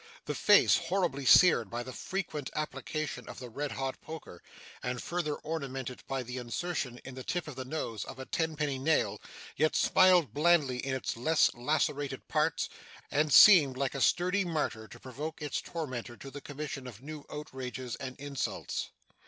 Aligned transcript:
The 0.25 0.33
face, 0.33 0.77
horribly 0.77 1.27
seared 1.27 1.69
by 1.69 1.83
the 1.83 1.93
frequent 1.93 2.49
application 2.55 3.29
of 3.29 3.37
the 3.37 3.51
red 3.51 3.73
hot 3.73 4.01
poker, 4.01 4.41
and 4.81 4.99
further 4.99 5.35
ornamented 5.35 6.01
by 6.07 6.23
the 6.23 6.39
insertion, 6.39 6.99
in 7.05 7.13
the 7.13 7.23
tip 7.23 7.47
of 7.47 7.55
the 7.55 7.65
nose, 7.65 8.03
of 8.05 8.17
a 8.17 8.25
tenpenny 8.25 8.79
nail, 8.79 9.21
yet 9.57 9.75
smiled 9.75 10.33
blandly 10.33 10.77
in 10.83 10.95
its 10.95 11.15
less 11.15 11.53
lacerated 11.53 12.27
parts, 12.27 12.67
and 13.11 13.31
seemed, 13.31 13.77
like 13.77 13.93
a 13.93 14.01
sturdy 14.01 14.43
martyr, 14.43 14.87
to 14.87 14.99
provoke 14.99 15.39
its 15.39 15.61
tormentor 15.61 16.17
to 16.17 16.31
the 16.31 16.41
commission 16.41 16.87
of 16.87 17.03
new 17.03 17.23
outrages 17.29 17.95
and 17.97 18.19
insults. 18.19 18.89